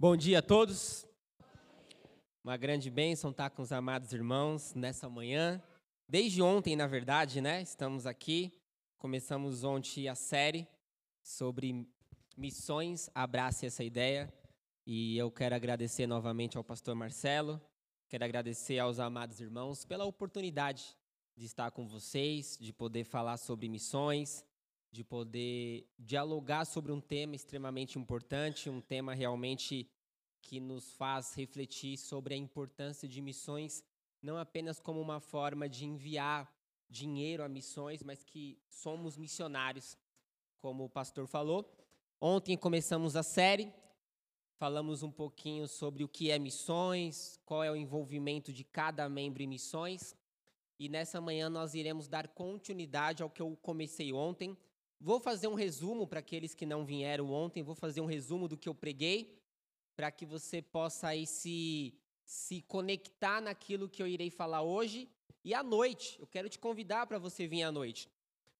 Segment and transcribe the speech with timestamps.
[0.00, 1.06] Bom dia a todos.
[2.42, 5.62] Uma grande bênção estar com os amados irmãos nessa manhã.
[6.08, 7.60] Desde ontem, na verdade, né?
[7.60, 8.50] Estamos aqui.
[8.96, 10.66] Começamos ontem a série
[11.22, 11.86] sobre
[12.34, 13.10] missões.
[13.14, 14.32] Abrace essa ideia.
[14.86, 17.60] E eu quero agradecer novamente ao pastor Marcelo.
[18.08, 20.96] Quero agradecer aos amados irmãos pela oportunidade
[21.36, 24.46] de estar com vocês, de poder falar sobre missões,
[24.90, 29.88] de poder dialogar sobre um tema extremamente importante, um tema realmente
[30.42, 33.84] que nos faz refletir sobre a importância de missões,
[34.20, 36.52] não apenas como uma forma de enviar
[36.88, 39.96] dinheiro a missões, mas que somos missionários,
[40.58, 41.72] como o pastor falou.
[42.20, 43.72] Ontem começamos a série,
[44.56, 49.42] falamos um pouquinho sobre o que é missões, qual é o envolvimento de cada membro
[49.42, 50.16] em missões,
[50.78, 54.56] e nessa manhã nós iremos dar continuidade ao que eu comecei ontem
[55.00, 58.56] Vou fazer um resumo para aqueles que não vieram ontem, vou fazer um resumo do
[58.56, 59.40] que eu preguei,
[59.96, 65.08] para que você possa aí se, se conectar naquilo que eu irei falar hoje.
[65.42, 68.10] E à noite, eu quero te convidar para você vir à noite,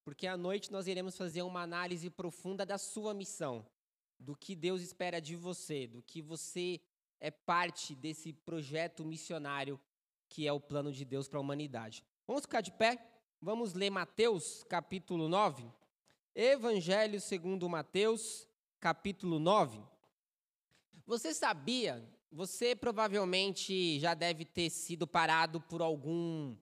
[0.03, 3.67] porque à noite nós iremos fazer uma análise profunda da sua missão,
[4.19, 6.81] do que Deus espera de você, do que você
[7.21, 9.79] é parte desse projeto missionário
[10.27, 12.03] que é o plano de Deus para a humanidade.
[12.27, 12.99] Vamos ficar de pé?
[13.43, 15.81] Vamos ler Mateus capítulo 9.
[16.35, 18.47] Evangelho segundo Mateus,
[18.79, 19.83] capítulo 9.
[21.05, 26.57] Você sabia, você provavelmente já deve ter sido parado por algum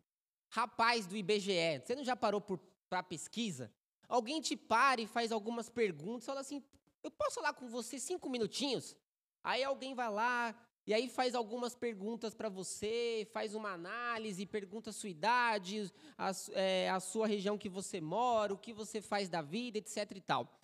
[0.49, 1.83] rapaz do IBGE.
[1.85, 2.41] Você não já parou
[2.89, 3.71] para pesquisa?
[4.09, 6.65] Alguém te para e faz algumas perguntas, fala assim:
[7.03, 8.97] eu posso falar com você cinco minutinhos?
[9.45, 10.55] Aí alguém vai lá,
[10.89, 16.31] e aí faz algumas perguntas para você, faz uma análise, pergunta a sua idade, a,
[16.53, 20.21] é, a sua região que você mora, o que você faz da vida, etc e
[20.23, 20.59] tal.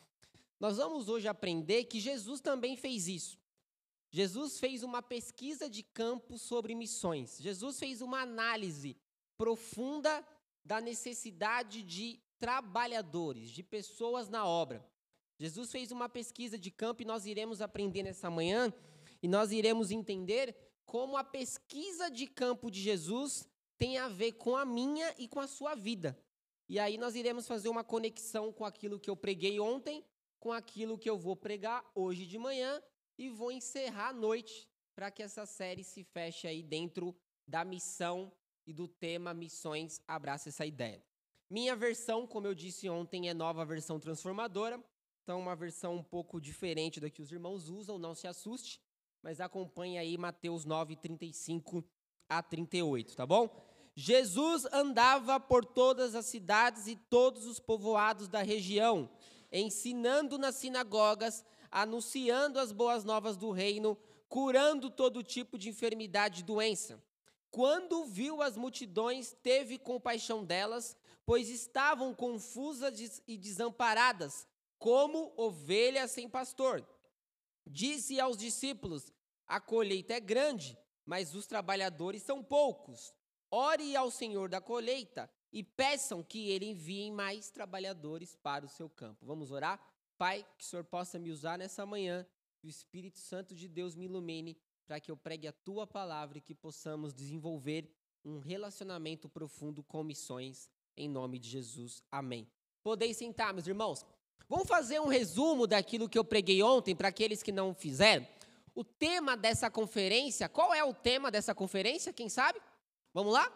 [0.58, 3.38] Nós vamos hoje aprender que Jesus também fez isso.
[4.10, 7.36] Jesus fez uma pesquisa de campo sobre missões.
[7.38, 8.96] Jesus fez uma análise
[9.36, 10.26] profunda
[10.64, 14.82] da necessidade de trabalhadores, de pessoas na obra.
[15.38, 18.72] Jesus fez uma pesquisa de campo e nós iremos aprender nessa manhã
[19.24, 20.54] e nós iremos entender
[20.84, 23.48] como a pesquisa de campo de Jesus
[23.78, 26.14] tem a ver com a minha e com a sua vida.
[26.68, 30.04] E aí nós iremos fazer uma conexão com aquilo que eu preguei ontem,
[30.38, 32.82] com aquilo que eu vou pregar hoje de manhã
[33.16, 37.16] e vou encerrar à noite para que essa série se feche aí dentro
[37.48, 38.30] da missão
[38.66, 41.02] e do tema Missões Abraça essa ideia.
[41.48, 44.78] Minha versão, como eu disse ontem, é nova versão transformadora,
[45.22, 48.82] então uma versão um pouco diferente da que os irmãos usam, não se assuste
[49.24, 51.82] mas acompanhe aí Mateus 9, 35
[52.28, 53.48] a 38, tá bom?
[53.96, 59.08] Jesus andava por todas as cidades e todos os povoados da região,
[59.50, 63.96] ensinando nas sinagogas, anunciando as boas novas do reino,
[64.28, 67.02] curando todo tipo de enfermidade e doença.
[67.50, 74.46] Quando viu as multidões, teve compaixão delas, pois estavam confusas e desamparadas,
[74.78, 76.86] como ovelhas sem pastor.
[77.66, 79.13] Disse aos discípulos:
[79.46, 83.14] A colheita é grande, mas os trabalhadores são poucos.
[83.50, 88.88] Ore ao Senhor da colheita e peçam que ele envie mais trabalhadores para o seu
[88.88, 89.24] campo.
[89.24, 89.80] Vamos orar?
[90.18, 92.26] Pai, que o Senhor possa me usar nessa manhã,
[92.62, 94.56] e o Espírito Santo de Deus me ilumine
[94.86, 97.90] para que eu pregue a tua palavra e que possamos desenvolver
[98.24, 102.02] um relacionamento profundo com missões em nome de Jesus.
[102.10, 102.48] Amém.
[102.82, 104.04] Podeis sentar, meus irmãos.
[104.48, 108.26] Vamos fazer um resumo daquilo que eu preguei ontem para aqueles que não fizeram.
[108.74, 112.12] O tema dessa conferência, qual é o tema dessa conferência?
[112.12, 112.60] Quem sabe?
[113.12, 113.52] Vamos lá?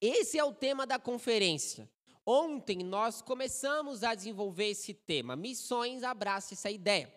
[0.00, 1.90] Esse é o tema da conferência.
[2.26, 5.36] Ontem nós começamos a desenvolver esse tema.
[5.36, 7.12] Missões abraça essa ideia.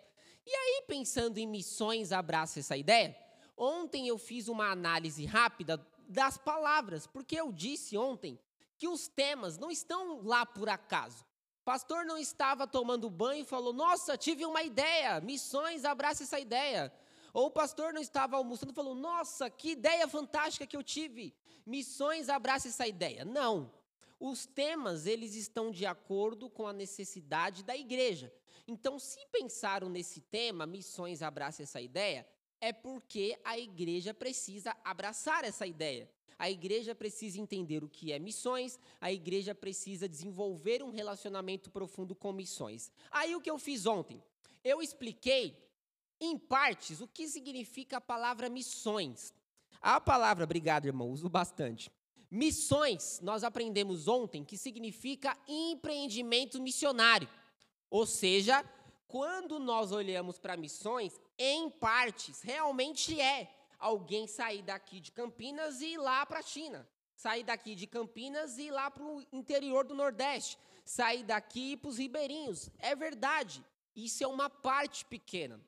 [0.46, 3.18] E aí, pensando em missões abraça essa ideia,
[3.58, 8.40] ontem eu fiz uma análise rápida das palavras, porque eu disse ontem
[8.78, 11.26] que os temas não estão lá por acaso.
[11.68, 16.94] Pastor não estava tomando banho e falou: Nossa, tive uma ideia, missões, abraça essa ideia.
[17.34, 21.36] Ou o pastor não estava almoçando e falou: Nossa, que ideia fantástica que eu tive,
[21.66, 23.26] missões, abraça essa ideia.
[23.26, 23.70] Não.
[24.18, 28.34] Os temas, eles estão de acordo com a necessidade da igreja.
[28.66, 32.26] Então, se pensaram nesse tema, missões, abraça essa ideia,
[32.62, 36.10] é porque a igreja precisa abraçar essa ideia.
[36.40, 42.14] A igreja precisa entender o que é missões, a igreja precisa desenvolver um relacionamento profundo
[42.14, 42.92] com missões.
[43.10, 44.22] Aí o que eu fiz ontem?
[44.64, 45.58] Eu expliquei,
[46.20, 49.34] em partes, o que significa a palavra missões.
[49.82, 51.92] A palavra, obrigado, irmão, uso bastante.
[52.30, 57.30] Missões, nós aprendemos ontem que significa empreendimento missionário.
[57.90, 58.66] Ou seja,
[59.08, 65.94] quando nós olhamos para missões, em partes, realmente é alguém sair daqui de Campinas e
[65.94, 69.86] ir lá para a China, sair daqui de Campinas e ir lá para o interior
[69.86, 72.70] do Nordeste, sair daqui para os ribeirinhos.
[72.80, 73.64] É verdade,
[73.96, 75.60] isso é uma parte pequena.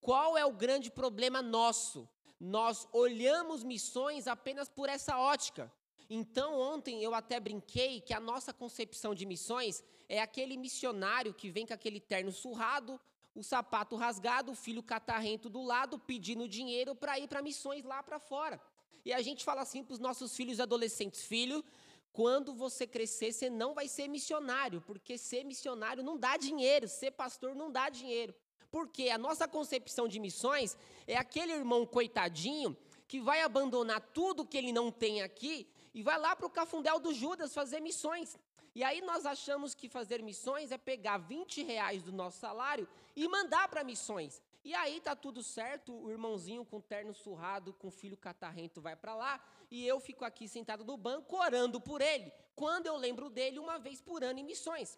[0.00, 2.08] Qual é o grande problema nosso?
[2.38, 5.72] Nós olhamos missões apenas por essa ótica.
[6.08, 11.50] Então, ontem eu até brinquei que a nossa concepção de missões é aquele missionário que
[11.50, 12.98] vem com aquele terno surrado,
[13.34, 18.02] o sapato rasgado, o filho catarrento do lado, pedindo dinheiro para ir para missões lá
[18.02, 18.60] para fora.
[19.04, 21.64] E a gente fala assim para os nossos filhos adolescentes: filho,
[22.12, 27.12] quando você crescer, você não vai ser missionário, porque ser missionário não dá dinheiro, ser
[27.12, 28.34] pastor não dá dinheiro.
[28.70, 30.76] Porque a nossa concepção de missões
[31.06, 32.76] é aquele irmão coitadinho
[33.06, 37.00] que vai abandonar tudo que ele não tem aqui e vai lá para o cafundel
[37.00, 38.36] do Judas fazer missões.
[38.78, 42.86] E aí nós achamos que fazer missões é pegar 20 reais do nosso salário
[43.16, 44.40] e mandar para missões.
[44.64, 49.16] E aí tá tudo certo, o irmãozinho com terno surrado, com filho catarrento vai para
[49.16, 53.58] lá, e eu fico aqui sentado no banco orando por ele, quando eu lembro dele
[53.58, 54.96] uma vez por ano em missões.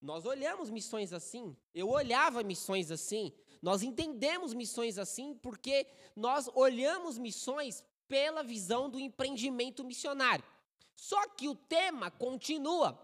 [0.00, 7.18] Nós olhamos missões assim, eu olhava missões assim, nós entendemos missões assim porque nós olhamos
[7.18, 10.44] missões pela visão do empreendimento missionário.
[10.98, 12.98] Só que o tema continua.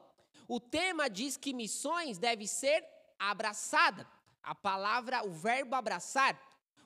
[0.48, 2.84] O tema diz que missões deve ser
[3.16, 4.04] abraçada.
[4.42, 6.36] A palavra, o verbo abraçar.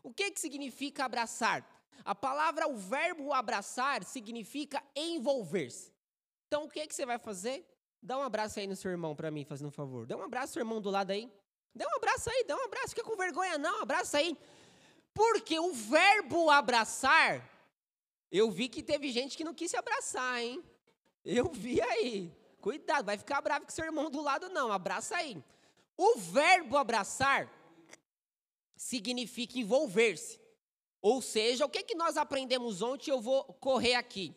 [0.03, 1.67] O que, que significa abraçar?
[2.05, 5.91] A palavra, o verbo abraçar, significa envolver-se.
[6.47, 7.65] Então, o que, que você vai fazer?
[8.03, 10.07] Dá um abraço aí no seu irmão para mim, fazendo um favor.
[10.07, 11.33] Dá um abraço seu irmão do lado aí.
[11.75, 12.91] Dá um abraço aí, dá um abraço.
[12.91, 13.81] Fica com vergonha, não.
[13.81, 14.37] Abraça aí.
[15.15, 17.43] Porque o verbo abraçar
[18.31, 20.63] eu vi que teve gente que não quis se abraçar, hein?
[21.25, 22.33] Eu vi aí.
[22.61, 24.73] Cuidado, vai ficar bravo com seu irmão do lado, não.
[24.73, 25.43] Abraça aí.
[25.97, 27.53] O verbo abraçar
[28.77, 30.41] significa envolver-se.
[31.01, 33.11] Ou seja, o que, que nós aprendemos ontem?
[33.11, 34.35] Eu vou correr aqui.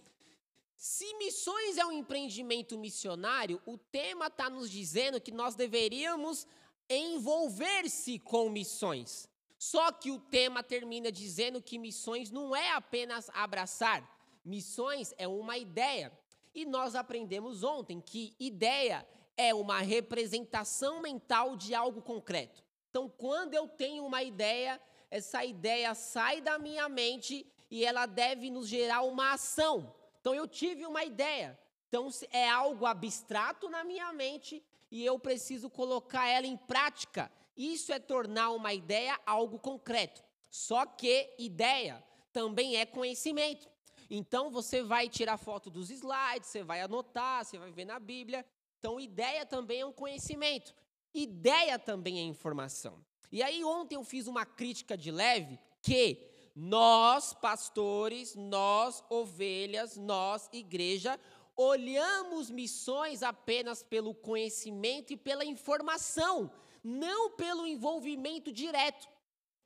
[0.75, 6.47] Se missões é um empreendimento missionário, o tema está nos dizendo que nós deveríamos
[6.89, 9.29] envolver-se com missões.
[9.57, 14.03] Só que o tema termina dizendo que missões não é apenas abraçar,
[14.43, 16.11] missões é uma ideia.
[16.53, 19.07] E nós aprendemos ontem que ideia
[19.37, 22.63] é uma representação mental de algo concreto.
[22.89, 28.49] Então, quando eu tenho uma ideia, essa ideia sai da minha mente e ela deve
[28.49, 29.95] nos gerar uma ação.
[30.19, 31.57] Então, eu tive uma ideia.
[31.87, 34.61] Então, é algo abstrato na minha mente
[34.91, 37.31] e eu preciso colocar ela em prática.
[37.55, 40.21] Isso é tornar uma ideia algo concreto.
[40.49, 43.70] Só que ideia também é conhecimento.
[44.13, 48.45] Então você vai tirar foto dos slides, você vai anotar, você vai ver na Bíblia.
[48.77, 50.75] Então ideia também é um conhecimento.
[51.13, 53.03] Ideia também é informação.
[53.31, 60.49] E aí ontem eu fiz uma crítica de leve que nós, pastores, nós, ovelhas, nós,
[60.51, 61.17] igreja,
[61.55, 66.51] olhamos missões apenas pelo conhecimento e pela informação
[66.83, 69.07] não pelo envolvimento direto.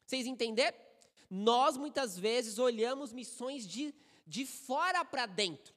[0.05, 0.77] Vocês entenderam?
[1.29, 3.93] Nós muitas vezes olhamos missões de,
[4.25, 5.75] de fora para dentro.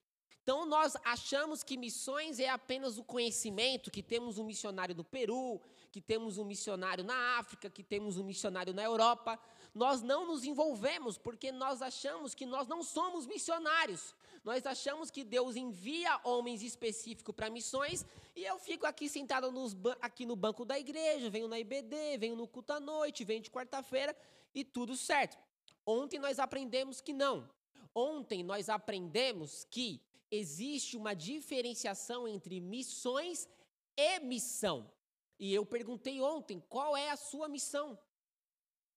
[0.48, 5.60] Então nós achamos que missões é apenas o conhecimento, que temos um missionário no Peru,
[5.92, 9.38] que temos um missionário na África, que temos um missionário na Europa.
[9.74, 14.14] Nós não nos envolvemos porque nós achamos que nós não somos missionários.
[14.42, 19.76] Nós achamos que Deus envia homens específicos para missões e eu fico aqui sentado nos,
[20.00, 23.50] aqui no banco da igreja, venho na IBD, venho no culto à noite, venho de
[23.50, 24.16] quarta-feira
[24.54, 25.36] e tudo certo.
[25.84, 27.57] Ontem nós aprendemos que não.
[27.98, 30.00] Ontem nós aprendemos que
[30.30, 33.48] existe uma diferenciação entre missões
[33.96, 34.88] e missão.
[35.36, 37.98] E eu perguntei ontem, qual é a sua missão?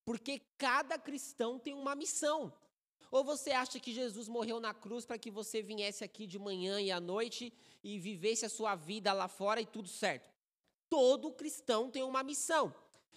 [0.05, 2.53] Porque cada cristão tem uma missão.
[3.09, 6.79] Ou você acha que Jesus morreu na cruz para que você viesse aqui de manhã
[6.79, 7.51] e à noite
[7.83, 10.31] e vivesse a sua vida lá fora e tudo certo?
[10.87, 12.71] Todo cristão tem uma missão.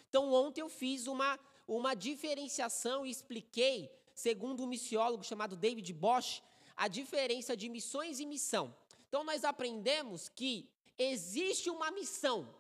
[0.09, 1.39] Então, ontem eu fiz uma,
[1.69, 6.43] uma diferenciação e expliquei, segundo um missiólogo chamado David Bosch,
[6.77, 8.75] a diferença de missões e missão.
[9.09, 10.69] Então, nós aprendemos que
[10.99, 12.55] existe uma missão.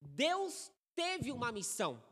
[0.00, 2.02] Deus teve uma missão.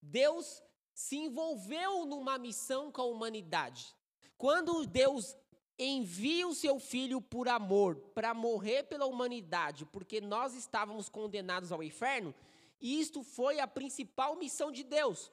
[0.00, 3.94] Deus se envolveu numa missão com a humanidade.
[4.36, 5.36] Quando Deus
[5.78, 11.82] envia o seu filho por amor para morrer pela humanidade, porque nós estávamos condenados ao
[11.82, 12.34] inferno,
[12.80, 15.32] isto foi a principal missão de Deus.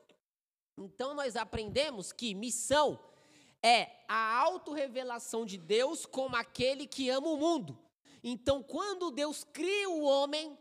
[0.78, 3.00] Então nós aprendemos que missão
[3.62, 7.78] é a autorrevelação de Deus como aquele que ama o mundo.
[8.24, 10.58] Então, quando Deus cria o homem,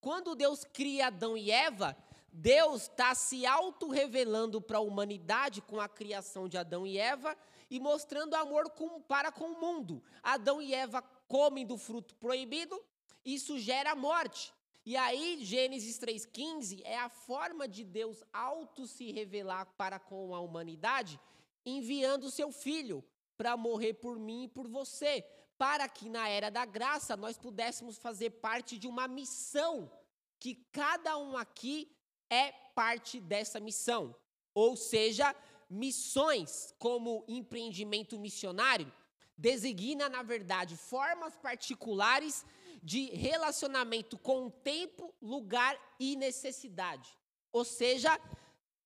[0.00, 1.96] quando Deus cria Adão e Eva,
[2.32, 7.36] Deus está se auto-revelando para a humanidade com a criação de Adão e Eva
[7.70, 10.02] e mostrando amor com, para com o mundo.
[10.22, 12.80] Adão e Eva comem do fruto proibido,
[13.24, 14.52] isso gera morte.
[14.86, 20.40] E aí, Gênesis 3,15 é a forma de Deus auto se revelar para com a
[20.40, 21.18] humanidade,
[21.64, 23.02] enviando seu filho
[23.34, 25.24] para morrer por mim e por você,
[25.56, 29.90] para que na era da graça nós pudéssemos fazer parte de uma missão,
[30.38, 31.90] que cada um aqui
[32.28, 34.14] é parte dessa missão.
[34.52, 35.34] Ou seja,
[35.70, 38.92] missões como empreendimento missionário
[39.36, 42.44] designa, na verdade, formas particulares
[42.84, 47.16] de relacionamento com tempo, lugar e necessidade.
[47.50, 48.20] Ou seja,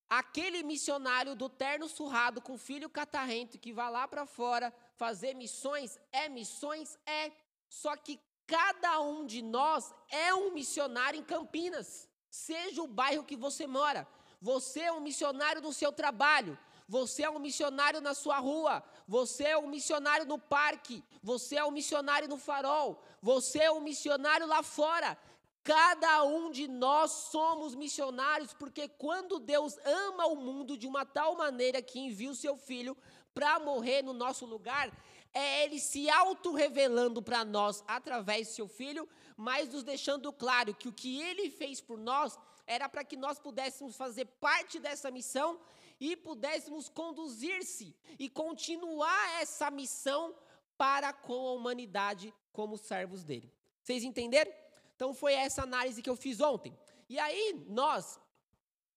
[0.09, 5.99] aquele missionário do terno surrado com filho catarrento que vai lá para fora fazer missões,
[6.13, 6.97] é missões?
[7.05, 7.33] É.
[7.69, 13.37] Só que cada um de nós é um missionário em Campinas, seja o bairro que
[13.37, 14.07] você mora.
[14.41, 16.57] Você é um missionário no seu trabalho,
[16.89, 21.65] você é um missionário na sua rua, você é um missionário no parque, você é
[21.65, 25.19] um missionário no farol, você é um missionário lá fora.
[25.63, 31.37] Cada um de nós somos missionários, porque quando Deus ama o mundo de uma tal
[31.37, 32.97] maneira que envia o seu filho
[33.35, 34.91] para morrer no nosso lugar,
[35.35, 40.89] é Ele se auto-revelando para nós através do seu filho, mas nos deixando claro que
[40.89, 45.61] o que Ele fez por nós era para que nós pudéssemos fazer parte dessa missão
[46.01, 50.35] e pudéssemos conduzir-se e continuar essa missão
[50.77, 53.53] para com a humanidade como servos dele.
[53.83, 54.53] Vocês entenderam?
[54.95, 56.77] Então foi essa análise que eu fiz ontem.
[57.09, 58.21] E aí nós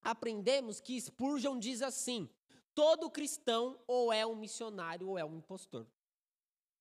[0.03, 2.29] aprendemos que Spurgeon diz assim:
[2.75, 5.88] todo cristão ou é um missionário ou é um impostor.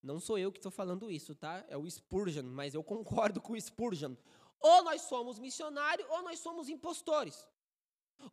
[0.03, 1.65] Não sou eu que estou falando isso, tá?
[1.69, 4.15] É o Spurgeon, mas eu concordo com o Spurgeon.
[4.59, 7.47] Ou nós somos missionários ou nós somos impostores.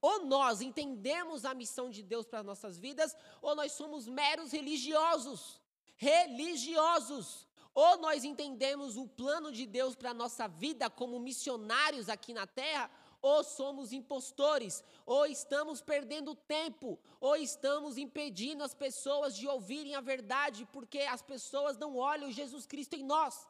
[0.02, 4.52] Ou nós entendemos a missão de Deus para as nossas vidas, ou nós somos meros
[4.52, 5.62] religiosos.
[5.96, 7.48] Religiosos.
[7.74, 12.48] Ou nós entendemos o plano de Deus para a nossa vida como missionários aqui na
[12.48, 12.90] terra,
[13.22, 20.02] ou somos impostores, ou estamos perdendo tempo, ou estamos impedindo as pessoas de ouvirem a
[20.02, 23.48] verdade, porque as pessoas não olham Jesus Cristo em nós.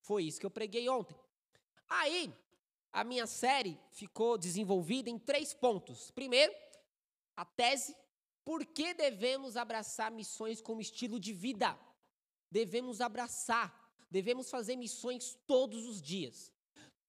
[0.00, 1.18] Foi isso que eu preguei ontem.
[1.88, 2.32] Aí,
[2.98, 6.10] a minha série ficou desenvolvida em três pontos.
[6.10, 6.52] Primeiro,
[7.36, 7.94] a tese:
[8.44, 11.78] por que devemos abraçar missões como estilo de vida?
[12.50, 13.68] Devemos abraçar,
[14.10, 16.52] devemos fazer missões todos os dias.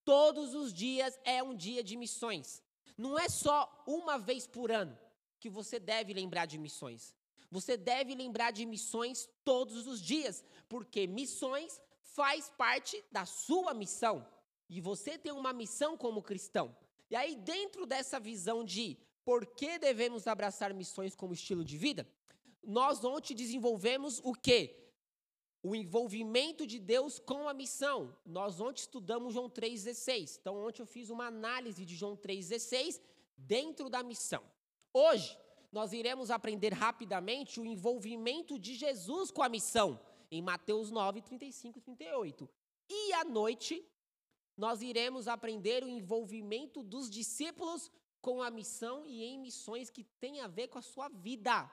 [0.05, 2.61] Todos os dias é um dia de missões.
[2.95, 4.95] Não é só uma vez por ano
[5.39, 7.15] que você deve lembrar de missões.
[7.49, 14.23] Você deve lembrar de missões todos os dias, porque missões faz parte da sua missão.
[14.69, 16.75] E você tem uma missão como cristão.
[17.09, 22.07] E aí, dentro dessa visão de por que devemos abraçar missões como estilo de vida,
[22.63, 24.75] nós ontem desenvolvemos o quê?
[25.63, 28.15] O envolvimento de Deus com a missão.
[28.25, 30.37] Nós ontem estudamos João 3,16.
[30.39, 33.01] Então, ontem eu fiz uma análise de João 3,16
[33.35, 34.43] dentro da missão.
[34.93, 35.37] Hoje,
[35.71, 39.99] nós iremos aprender rapidamente o envolvimento de Jesus com a missão,
[40.31, 42.49] em Mateus 9, 35 e 38.
[42.89, 43.85] E à noite,
[44.59, 47.89] nós iremos aprender o envolvimento dos discípulos
[48.21, 51.71] com a missão e em missões que tem a ver com a sua vida.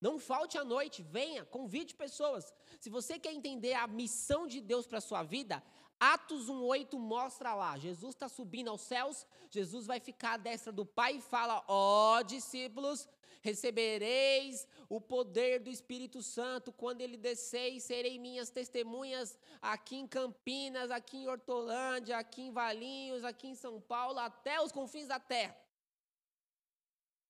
[0.00, 2.50] Não falte à noite, venha, convide pessoas.
[2.80, 5.62] Se você quer entender a missão de Deus para a sua vida,
[6.00, 7.76] Atos 1,8 mostra lá.
[7.76, 12.16] Jesus está subindo aos céus, Jesus vai ficar à destra do Pai e fala: Ó
[12.16, 13.06] oh, discípulos,
[13.44, 20.06] recebereis o poder do Espírito Santo quando ele descer e serei minhas testemunhas aqui em
[20.06, 25.20] Campinas, aqui em Hortolândia, aqui em Valinhos, aqui em São Paulo, até os confins da
[25.20, 25.54] terra.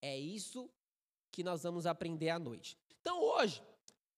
[0.00, 0.70] É isso
[1.32, 2.78] que nós vamos aprender à noite.
[3.00, 3.60] Então hoje,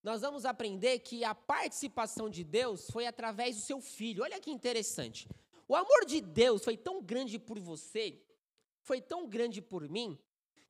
[0.03, 4.23] nós vamos aprender que a participação de Deus foi através do seu filho.
[4.23, 5.27] Olha que interessante.
[5.67, 8.23] O amor de Deus foi tão grande por você,
[8.83, 10.19] foi tão grande por mim,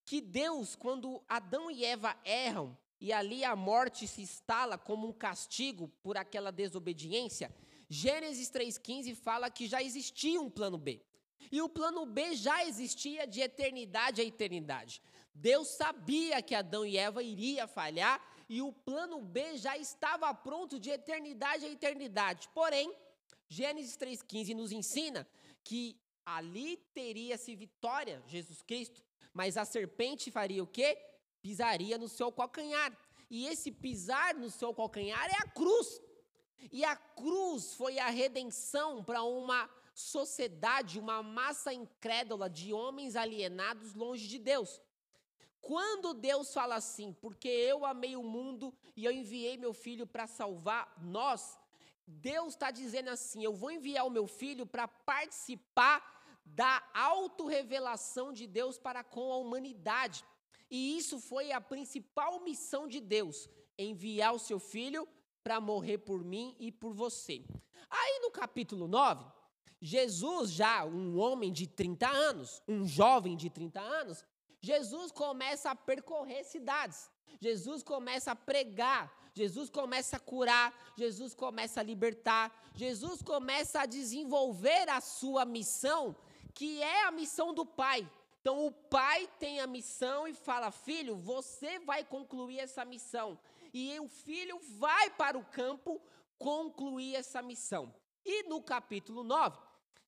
[0.07, 5.13] que Deus, quando Adão e Eva erram, e ali a morte se instala como um
[5.13, 7.55] castigo por aquela desobediência,
[7.91, 11.03] Gênesis 3,15 fala que já existia um plano B.
[11.51, 15.03] E o plano B já existia de eternidade a eternidade.
[15.35, 20.79] Deus sabia que Adão e Eva iria falhar e o plano B já estava pronto
[20.79, 22.49] de eternidade a eternidade.
[22.55, 22.95] Porém,
[23.49, 25.29] Gênesis 3,15 nos ensina
[25.63, 29.05] que ali teria-se vitória, Jesus Cristo,
[29.39, 30.99] mas a serpente faria o quê?
[31.43, 32.91] Pisaria no seu calcanhar.
[33.29, 36.01] E esse pisar no seu calcanhar é a cruz.
[36.73, 43.95] E a cruz foi a redenção para uma sociedade, uma massa incrédula de homens alienados
[43.95, 44.81] longe de Deus.
[45.61, 50.27] Quando Deus fala assim, porque eu amei o mundo e eu enviei meu filho para
[50.27, 51.59] salvar nós,
[52.07, 56.16] Deus está dizendo assim: eu vou enviar o meu filho para participar
[56.47, 60.25] da autorrevelação de Deus para com a humanidade.
[60.71, 63.49] E isso foi a principal missão de Deus:
[63.79, 65.07] enviar o seu filho
[65.43, 67.45] para morrer por mim e por você.
[67.91, 69.25] Aí no capítulo 9,
[69.81, 74.25] Jesus, já um homem de 30 anos, um jovem de 30 anos,
[74.61, 77.11] Jesus começa a percorrer cidades.
[77.41, 83.87] Jesus começa a pregar, Jesus começa a curar, Jesus começa a libertar, Jesus começa a
[83.87, 86.17] desenvolver a sua missão,
[86.57, 88.11] que é a missão do Pai.
[88.41, 93.39] Então o pai tem a missão e fala: Filho, você vai concluir essa missão.
[93.75, 96.01] E o filho vai para o campo
[96.39, 97.93] concluir essa missão.
[98.25, 99.59] E no capítulo 9,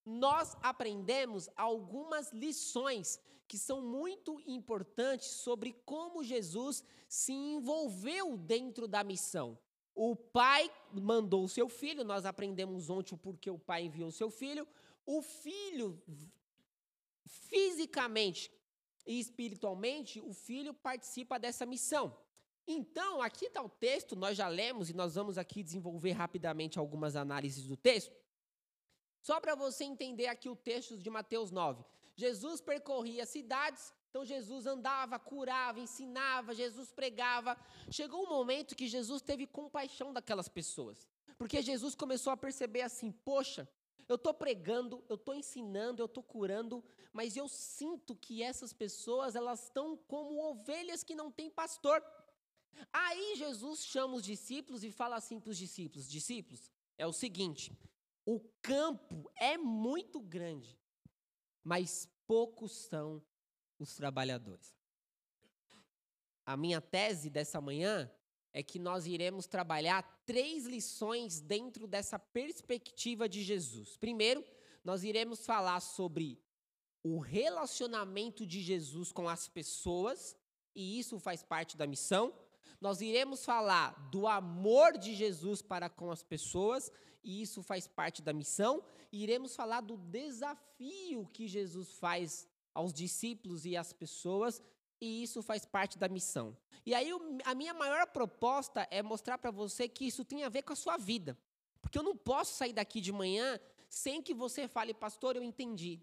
[0.06, 9.02] nós aprendemos algumas lições que são muito importantes sobre como Jesus se envolveu dentro da
[9.02, 9.58] missão.
[9.94, 14.12] O pai mandou o seu filho, nós aprendemos ontem o porquê o pai enviou o
[14.12, 14.66] seu filho.
[15.04, 16.00] O filho
[17.48, 18.50] fisicamente
[19.06, 22.16] e espiritualmente, o filho participa dessa missão.
[22.66, 27.16] Então, aqui está o texto, nós já lemos e nós vamos aqui desenvolver rapidamente algumas
[27.16, 28.14] análises do texto.
[29.22, 31.82] Só para você entender aqui o texto de Mateus 9.
[32.14, 37.56] Jesus percorria cidades, então Jesus andava, curava, ensinava, Jesus pregava.
[37.90, 41.08] Chegou um momento que Jesus teve compaixão daquelas pessoas.
[41.38, 43.68] Porque Jesus começou a perceber assim: poxa,
[44.06, 49.34] eu estou pregando, eu estou ensinando, eu estou curando, mas eu sinto que essas pessoas
[49.34, 52.02] elas estão como ovelhas que não têm pastor.
[52.92, 57.76] Aí Jesus chama os discípulos e fala assim para os discípulos: discípulos, é o seguinte,
[58.24, 60.78] o campo é muito grande,
[61.64, 63.22] mas poucos são
[63.78, 64.76] os trabalhadores.
[66.44, 68.10] A minha tese dessa manhã
[68.52, 73.96] é que nós iremos trabalhar três lições dentro dessa perspectiva de Jesus.
[73.96, 74.44] Primeiro,
[74.84, 76.38] nós iremos falar sobre
[77.02, 80.36] o relacionamento de Jesus com as pessoas,
[80.74, 82.34] e isso faz parte da missão.
[82.78, 86.92] Nós iremos falar do amor de Jesus para com as pessoas,
[87.24, 88.84] e isso faz parte da missão.
[89.10, 94.62] E iremos falar do desafio que Jesus faz aos discípulos e às pessoas,
[95.00, 96.56] e isso faz parte da missão.
[96.84, 97.10] E aí
[97.44, 100.76] a minha maior proposta é mostrar para você que isso tem a ver com a
[100.76, 101.38] sua vida.
[101.80, 103.58] Porque eu não posso sair daqui de manhã
[103.88, 106.00] sem que você fale, pastor, eu entendi.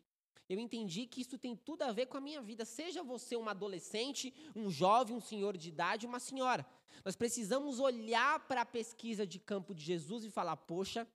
[0.47, 2.65] Eu entendi que isso tem tudo a ver com a minha vida.
[2.65, 6.65] Seja você um adolescente, um jovem, um senhor de idade, uma senhora.
[7.03, 11.07] Nós precisamos olhar para a pesquisa de campo de Jesus e falar: poxa,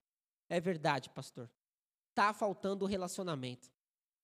[0.49, 1.49] é verdade, pastor.
[2.13, 3.71] Tá faltando relacionamento.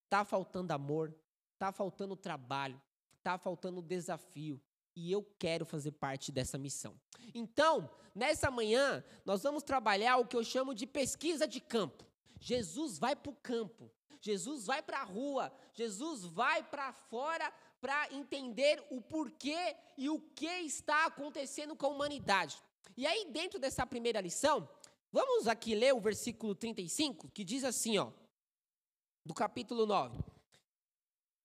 [0.09, 1.15] Tá faltando amor.
[1.57, 2.79] Tá faltando trabalho
[3.27, 4.61] está faltando desafio.
[4.95, 6.99] E eu quero fazer parte dessa missão.
[7.35, 12.05] Então, nessa manhã, nós vamos trabalhar o que eu chamo de pesquisa de campo.
[12.39, 18.11] Jesus vai para o campo, Jesus vai para a rua, Jesus vai para fora para
[18.13, 22.57] entender o porquê e o que está acontecendo com a humanidade.
[22.95, 24.67] E aí, dentro dessa primeira lição,
[25.11, 28.11] vamos aqui ler o versículo 35, que diz assim, ó,
[29.25, 30.36] do capítulo 9.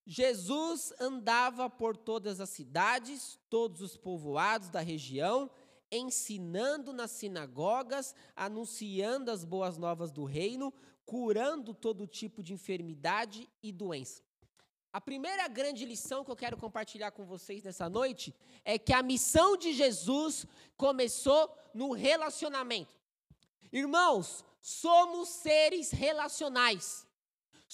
[0.04, 5.50] Jesus andava por todas as cidades, todos os povoados da região,
[5.90, 10.72] ensinando nas sinagogas, anunciando as boas novas do reino,
[11.04, 14.22] curando todo tipo de enfermidade e doença.
[14.92, 18.34] A primeira grande lição que eu quero compartilhar com vocês nessa noite
[18.64, 22.94] é que a missão de Jesus começou no relacionamento.
[23.72, 27.06] Irmãos, somos seres relacionais.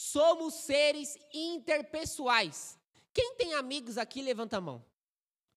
[0.01, 2.79] Somos seres interpessoais.
[3.13, 4.85] Quem tem amigos aqui, levanta a mão.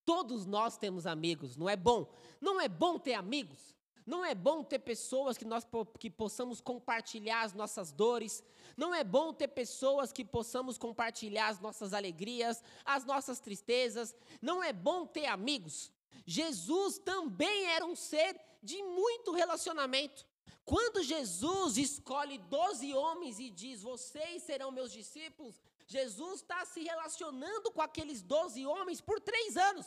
[0.03, 2.11] Todos nós temos amigos, não é bom?
[2.41, 3.75] Não é bom ter amigos?
[4.03, 5.63] Não é bom ter pessoas que nós
[5.99, 8.43] que possamos compartilhar as nossas dores?
[8.75, 14.15] Não é bom ter pessoas que possamos compartilhar as nossas alegrias, as nossas tristezas?
[14.41, 15.91] Não é bom ter amigos?
[16.25, 20.25] Jesus também era um ser de muito relacionamento.
[20.71, 27.69] Quando Jesus escolhe doze homens e diz: Vocês serão meus discípulos, Jesus está se relacionando
[27.71, 29.85] com aqueles doze homens por três anos.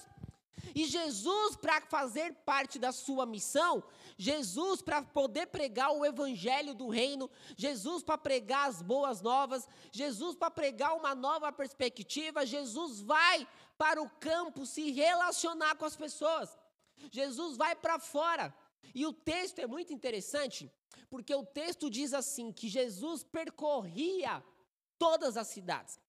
[0.74, 3.82] E Jesus, para fazer parte da sua missão,
[4.18, 10.36] Jesus, para poder pregar o evangelho do reino, Jesus, para pregar as boas novas, Jesus,
[10.36, 16.54] para pregar uma nova perspectiva, Jesus vai para o campo se relacionar com as pessoas.
[17.10, 18.54] Jesus vai para fora.
[18.94, 20.70] E o texto é muito interessante,
[21.08, 24.42] porque o texto diz assim: que Jesus percorria
[24.98, 26.00] todas as cidades.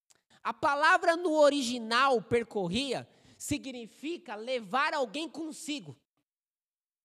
[0.43, 3.07] A palavra no original, percorria,
[3.37, 5.95] significa levar alguém consigo.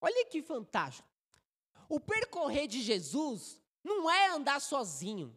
[0.01, 1.09] Olha que fantástico.
[1.89, 5.37] O percorrer de Jesus não é andar sozinho.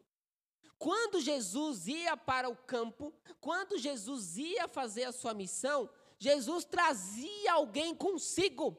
[0.77, 7.53] Quando Jesus ia para o campo, quando Jesus ia fazer a sua missão, Jesus trazia
[7.53, 8.77] alguém consigo.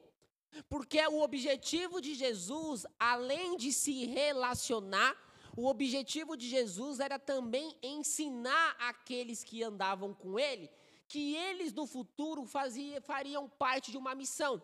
[0.68, 5.16] Porque o objetivo de Jesus, além de se relacionar,
[5.56, 10.70] o objetivo de Jesus era também ensinar aqueles que andavam com ele
[11.08, 14.62] que eles no futuro fazia, fariam parte de uma missão.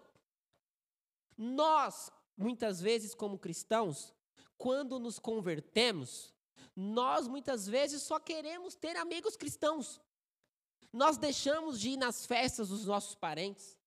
[1.37, 4.13] Nós, muitas vezes, como cristãos,
[4.59, 6.35] quando nos convertemos,
[6.75, 10.01] nós muitas vezes só queremos ter amigos cristãos.
[10.93, 13.79] Nós deixamos de ir nas festas dos nossos parentes.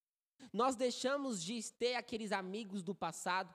[0.52, 3.54] Nós deixamos de ter aqueles amigos do passado.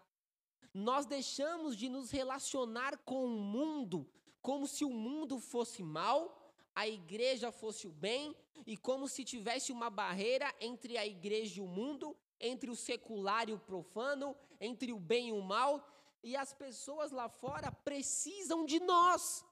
[0.72, 4.08] Nós deixamos de nos relacionar com o mundo
[4.48, 8.34] como se o mundo fosse mal, a igreja fosse o bem
[8.66, 13.48] e como se tivesse uma barreira entre a igreja e o mundo, entre o secular
[13.48, 15.86] e o profano, entre o bem e o mal,
[16.22, 19.44] e as pessoas lá fora precisam de nós.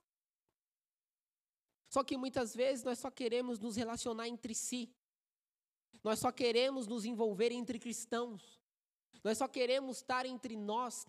[1.89, 4.93] Só que muitas vezes nós só queremos nos relacionar entre si.
[6.03, 8.61] Nós só queremos nos envolver entre cristãos.
[9.23, 11.05] Nós só queremos estar entre nós.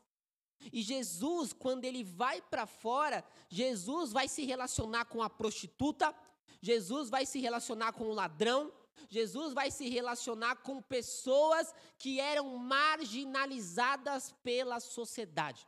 [0.73, 6.15] E Jesus, quando ele vai para fora, Jesus vai se relacionar com a prostituta,
[6.61, 8.73] Jesus vai se relacionar com o ladrão,
[9.09, 15.67] Jesus vai se relacionar com pessoas que eram marginalizadas pela sociedade.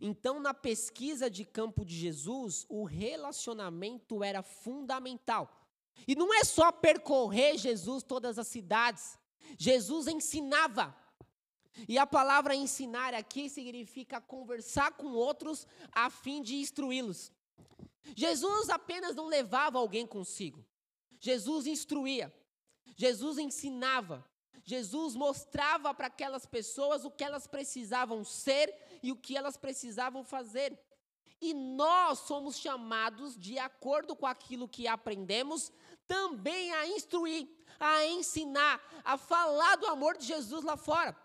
[0.00, 5.61] Então, na pesquisa de campo de Jesus, o relacionamento era fundamental.
[6.06, 9.18] E não é só percorrer Jesus todas as cidades.
[9.58, 10.96] Jesus ensinava.
[11.88, 17.32] E a palavra ensinar aqui significa conversar com outros a fim de instruí-los.
[18.14, 20.64] Jesus apenas não levava alguém consigo.
[21.20, 22.32] Jesus instruía.
[22.96, 24.24] Jesus ensinava.
[24.64, 30.22] Jesus mostrava para aquelas pessoas o que elas precisavam ser e o que elas precisavam
[30.22, 30.78] fazer.
[31.42, 35.72] E nós somos chamados, de acordo com aquilo que aprendemos,
[36.06, 37.48] também a instruir,
[37.80, 41.16] a ensinar, a falar do amor de Jesus lá fora.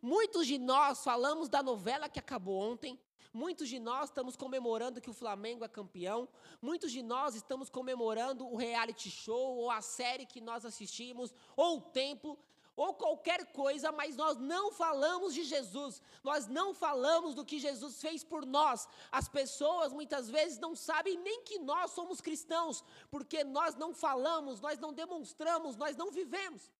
[0.00, 2.96] Muitos de nós falamos da novela que acabou ontem,
[3.32, 6.26] Muitos de nós estamos comemorando que o Flamengo é campeão.
[6.62, 11.76] Muitos de nós estamos comemorando o reality show, ou a série que nós assistimos, ou
[11.76, 12.38] o templo,
[12.78, 16.00] ou qualquer coisa, mas nós não falamos de Jesus.
[16.22, 18.88] Nós não falamos do que Jesus fez por nós.
[19.10, 24.60] As pessoas muitas vezes não sabem nem que nós somos cristãos, porque nós não falamos,
[24.60, 26.70] nós não demonstramos, nós não vivemos.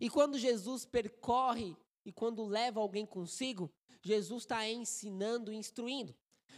[0.00, 3.70] E quando Jesus percorre e quando leva alguém consigo,
[4.02, 6.12] Jesus está ensinando e instruindo.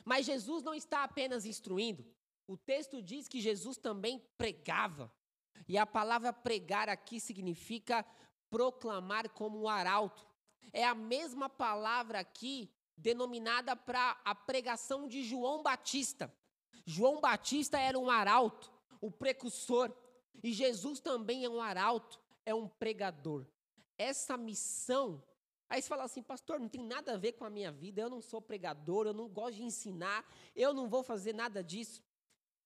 [0.06, 2.02] Mas Jesus não está apenas instruindo.
[2.46, 5.12] O texto diz que Jesus também pregava.
[5.68, 8.04] E a palavra pregar aqui significa
[8.48, 10.26] proclamar como um arauto.
[10.72, 16.32] É a mesma palavra aqui denominada para a pregação de João Batista.
[16.84, 18.70] João Batista era um arauto,
[19.00, 19.92] o precursor.
[20.42, 23.46] E Jesus também é um arauto, é um pregador.
[23.96, 25.22] Essa missão
[25.70, 28.10] Aí você fala assim, pastor, não tem nada a ver com a minha vida, eu
[28.10, 32.02] não sou pregador, eu não gosto de ensinar, eu não vou fazer nada disso.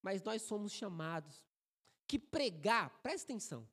[0.00, 1.43] Mas nós somos chamados
[2.06, 3.68] que pregar, presta atenção,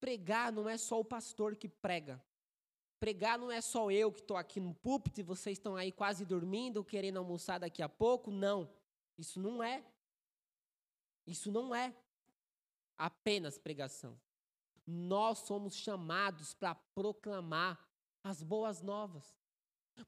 [0.00, 2.22] pregar não é só o pastor que prega.
[3.00, 6.24] Pregar não é só eu que estou aqui no púlpito e vocês estão aí quase
[6.24, 8.30] dormindo, querendo almoçar daqui a pouco.
[8.30, 8.70] Não,
[9.18, 9.84] isso não é.
[11.26, 11.92] Isso não é
[12.96, 14.16] apenas pregação.
[14.86, 17.84] Nós somos chamados para proclamar
[18.22, 19.36] as boas novas,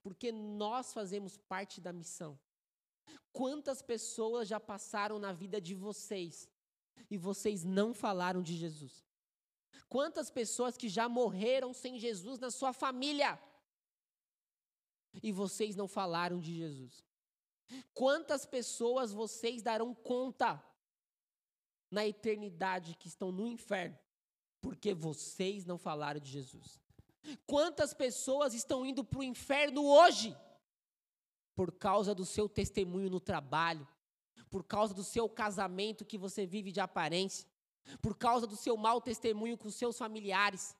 [0.02, 2.38] porque nós fazemos parte da missão.
[3.32, 6.48] Quantas pessoas já passaram na vida de vocês
[7.10, 9.04] e vocês não falaram de Jesus?
[9.88, 13.40] Quantas pessoas que já morreram sem Jesus na sua família
[15.22, 17.04] e vocês não falaram de Jesus?
[17.92, 20.62] Quantas pessoas vocês darão conta
[21.90, 23.98] na eternidade que estão no inferno
[24.60, 26.80] porque vocês não falaram de Jesus?
[27.46, 30.36] Quantas pessoas estão indo para o inferno hoje
[31.54, 33.86] por causa do seu testemunho no trabalho,
[34.50, 37.46] por causa do seu casamento que você vive de aparência,
[38.00, 40.76] por causa do seu mau testemunho com seus familiares,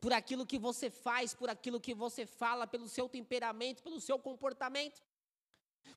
[0.00, 4.18] por aquilo que você faz, por aquilo que você fala, pelo seu temperamento, pelo seu
[4.18, 5.02] comportamento.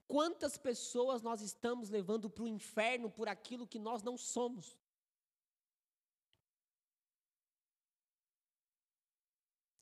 [0.08, 4.78] Quantas pessoas nós estamos levando para o inferno por aquilo que nós não somos?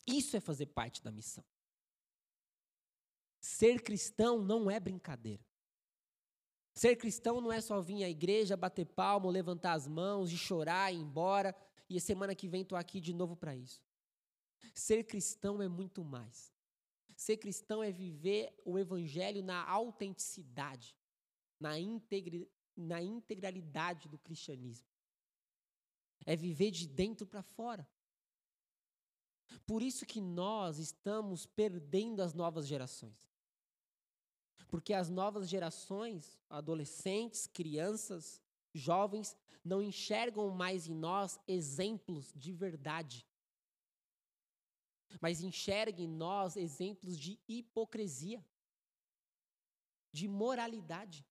[0.05, 1.45] Isso é fazer parte da missão.
[3.39, 5.48] Ser cristão não é brincadeira.
[6.79, 10.93] Ser cristão não é só vir à igreja, bater palmo, levantar as mãos e chorar
[10.93, 11.53] e ir embora.
[11.89, 13.83] E semana que vem estou aqui de novo para isso.
[14.73, 16.53] Ser cristão é muito mais.
[17.17, 20.95] Ser cristão é viver o evangelho na autenticidade,
[21.59, 24.87] na, integri, na integralidade do cristianismo.
[26.25, 27.85] É viver de dentro para fora.
[29.67, 33.28] Por isso que nós estamos perdendo as novas gerações.
[34.69, 43.25] Porque as novas gerações, adolescentes, crianças, jovens, não enxergam mais em nós exemplos de verdade.
[45.19, 48.45] Mas enxergam em nós exemplos de hipocrisia,
[50.11, 51.25] de moralidade.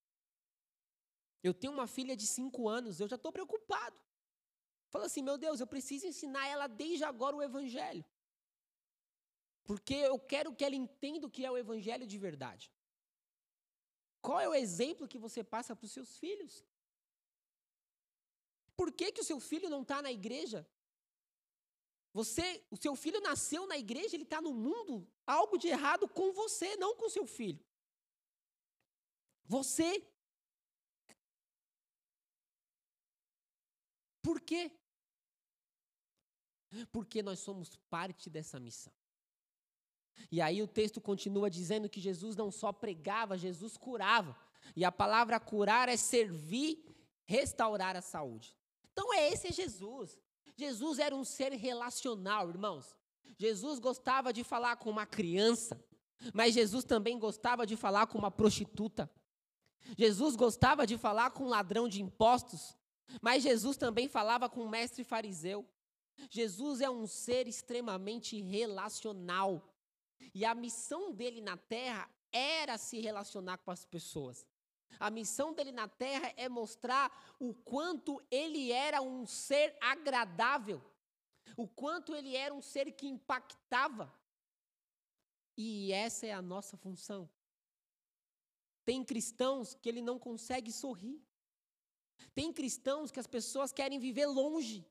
[1.43, 3.97] Eu tenho uma filha de cinco anos, eu já estou preocupado.
[4.91, 8.05] Fala assim, meu Deus, eu preciso ensinar ela desde agora o Evangelho.
[9.65, 12.73] Porque eu quero que ela entenda o que é o Evangelho de verdade.
[14.21, 16.65] Qual é o exemplo que você passa para os seus filhos?
[18.77, 20.67] Por que, que o seu filho não está na igreja?
[22.13, 26.33] Você, o seu filho nasceu na igreja, ele está no mundo, algo de errado com
[26.33, 27.65] você, não com seu filho.
[29.45, 30.07] Você.
[34.23, 34.71] Por quê?
[36.93, 38.93] Porque nós somos parte dessa missão.
[40.31, 44.37] E aí o texto continua dizendo que Jesus não só pregava, Jesus curava.
[44.77, 46.85] E a palavra curar é servir,
[47.25, 48.57] restaurar a saúde.
[48.93, 50.19] Então é esse Jesus.
[50.57, 52.97] Jesus era um ser relacional, irmãos.
[53.37, 55.81] Jesus gostava de falar com uma criança,
[56.35, 59.09] mas Jesus também gostava de falar com uma prostituta.
[59.97, 62.77] Jesus gostava de falar com um ladrão de impostos,
[63.23, 65.65] mas Jesus também falava com um mestre fariseu.
[66.29, 69.73] Jesus é um ser extremamente relacional.
[70.35, 74.47] E a missão dele na terra era se relacionar com as pessoas.
[74.99, 80.83] A missão dele na terra é mostrar o quanto ele era um ser agradável,
[81.57, 84.13] o quanto ele era um ser que impactava.
[85.57, 87.29] E essa é a nossa função.
[88.85, 91.21] Tem cristãos que ele não consegue sorrir.
[92.35, 94.87] Tem cristãos que as pessoas querem viver longe,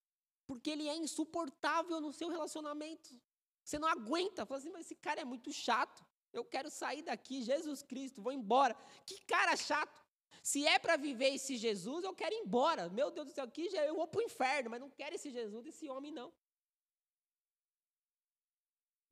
[0.46, 3.20] porque ele é insuportável no seu relacionamento.
[3.67, 6.06] Você não aguenta, fala assim, mas esse cara é muito chato.
[6.32, 8.73] Eu quero sair daqui, Jesus Cristo, vou embora.
[9.06, 10.01] Que cara chato.
[10.41, 12.88] Se é para viver esse Jesus, eu quero ir embora.
[12.88, 15.65] Meu Deus do céu, aqui eu vou para o inferno, mas não quero esse Jesus,
[15.65, 16.32] esse homem não.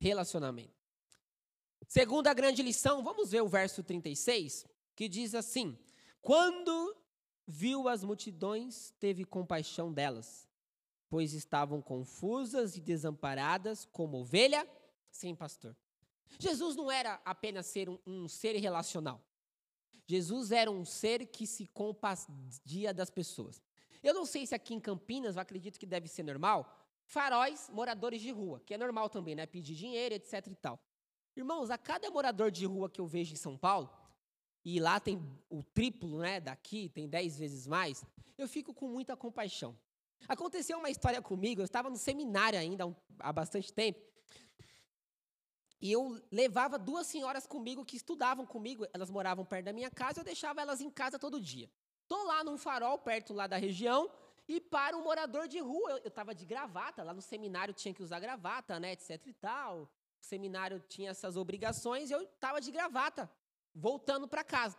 [0.00, 0.74] Relacionamento.
[1.86, 4.64] Segunda grande lição, vamos ver o verso 36,
[4.94, 5.78] que diz assim:
[6.22, 6.96] Quando
[7.46, 10.45] viu as multidões, teve compaixão delas
[11.08, 14.68] pois estavam confusas e desamparadas como ovelha
[15.10, 15.76] sem pastor.
[16.38, 19.22] Jesus não era apenas ser um, um ser relacional.
[20.06, 23.62] Jesus era um ser que se compadia das pessoas.
[24.02, 28.20] Eu não sei se aqui em Campinas, eu acredito que deve ser normal, faróis, moradores
[28.20, 29.46] de rua, que é normal também, né?
[29.46, 30.78] Pedir dinheiro, etc e tal.
[31.34, 33.90] Irmãos, a cada morador de rua que eu vejo em São Paulo,
[34.64, 38.04] e lá tem o triplo, né, daqui, tem dez vezes mais,
[38.36, 39.78] eu fico com muita compaixão.
[40.28, 42.84] Aconteceu uma história comigo, eu estava no seminário ainda
[43.18, 44.00] há bastante tempo.
[45.80, 50.20] E eu levava duas senhoras comigo que estudavam comigo, elas moravam perto da minha casa,
[50.20, 51.70] eu deixava elas em casa todo dia.
[52.08, 54.10] Tô lá num farol perto lá da região
[54.48, 58.02] e para um morador de rua, eu estava de gravata, lá no seminário tinha que
[58.02, 59.82] usar gravata, né, etc e tal.
[59.82, 59.88] O
[60.20, 63.30] seminário tinha essas obrigações eu estava de gravata,
[63.74, 64.78] voltando para casa.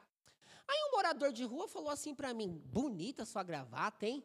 [0.67, 4.23] Aí um morador de rua falou assim para mim: "Bonita sua gravata, hein?"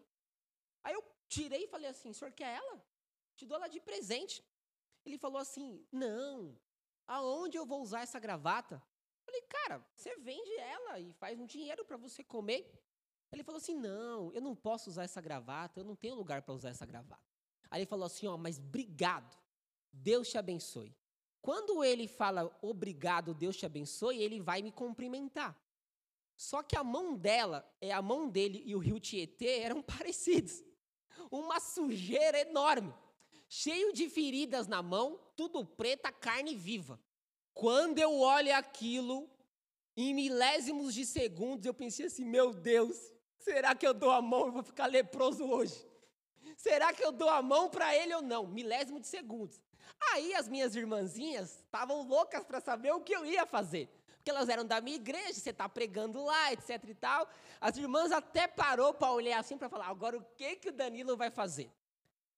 [0.84, 2.84] Aí eu tirei e falei assim: o senhor quer ela?
[3.36, 4.44] Te dou ela de presente.
[5.04, 6.56] Ele falou assim: não,
[7.06, 8.74] aonde eu vou usar essa gravata?
[8.74, 12.70] Eu falei, cara, você vende ela e faz um dinheiro para você comer.
[13.30, 16.54] Ele falou assim: não, eu não posso usar essa gravata, eu não tenho lugar para
[16.54, 17.22] usar essa gravata.
[17.70, 19.36] Aí ele falou assim: ó, mas obrigado,
[19.92, 20.94] Deus te abençoe.
[21.40, 25.58] Quando ele fala obrigado, Deus te abençoe, ele vai me cumprimentar.
[26.36, 30.62] Só que a mão dela, é a mão dele e o rio Tietê eram parecidos
[31.30, 32.94] uma sujeira enorme,
[33.48, 37.00] cheio de feridas na mão, tudo preta, carne viva.
[37.54, 39.28] Quando eu olho aquilo,
[39.96, 42.96] em milésimos de segundos, eu pensei assim: meu Deus,
[43.38, 45.86] será que eu dou a mão e vou ficar leproso hoje?
[46.56, 48.46] Será que eu dou a mão para ele ou não?
[48.46, 49.60] Milésimo de segundos.
[50.12, 53.88] Aí as minhas irmãzinhas estavam loucas para saber o que eu ia fazer
[54.22, 57.28] porque elas eram da minha igreja, você está pregando lá, etc e tal.
[57.60, 61.16] As irmãs até parou para olhar assim para falar, agora o que que o Danilo
[61.16, 61.68] vai fazer?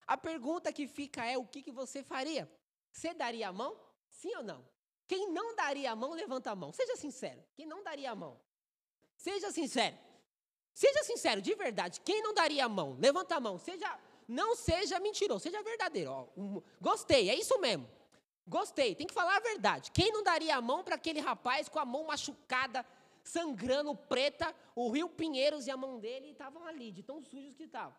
[0.07, 2.51] A pergunta que fica é o que que você faria?
[2.91, 3.79] Você daria a mão?
[4.09, 4.67] Sim ou não?
[5.07, 6.73] Quem não daria a mão, levanta a mão.
[6.73, 7.45] Seja sincero.
[7.55, 8.41] Quem não daria a mão?
[9.15, 9.99] Seja sincero.
[10.73, 12.01] Seja sincero, de verdade.
[12.01, 12.97] Quem não daria a mão?
[12.99, 13.59] Levanta a mão.
[13.59, 16.11] Seja, não seja mentiroso, seja verdadeiro.
[16.11, 17.87] Ó, um, gostei, é isso mesmo.
[18.47, 19.91] Gostei, tem que falar a verdade.
[19.91, 22.85] Quem não daria a mão para aquele rapaz com a mão machucada,
[23.23, 27.65] sangrando, preta, o Rio Pinheiros e a mão dele estavam ali, de tão sujos que
[27.65, 27.97] estavam.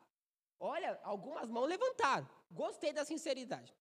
[0.59, 2.29] Olha, algumas mãos levantaram.
[2.51, 3.73] Gostei da sinceridade.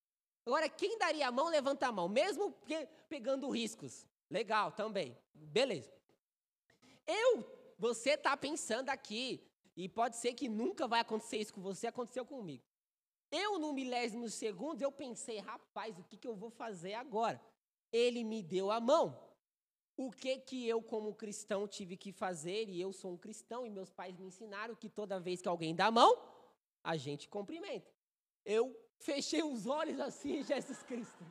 [0.46, 2.55] Agora, quem daria a mão, levanta a mão, mesmo
[3.09, 4.07] pegando riscos.
[4.31, 5.16] Legal, também.
[5.35, 5.92] Beleza.
[7.07, 7.46] Eu,
[7.79, 9.46] você está pensando aqui,
[9.77, 12.64] e pode ser que nunca vai acontecer isso com você, aconteceu comigo.
[13.42, 17.40] Eu, no milésimo segundo, eu pensei, rapaz, o que, que eu vou fazer agora?
[17.92, 19.06] Ele me deu a mão.
[19.96, 22.68] O que que eu, como cristão, tive que fazer?
[22.68, 25.74] E eu sou um cristão, e meus pais me ensinaram que toda vez que alguém
[25.74, 26.16] dá a mão,
[26.84, 27.90] a gente cumprimenta.
[28.44, 28.64] Eu
[29.00, 31.24] fechei os olhos assim, Jesus Cristo.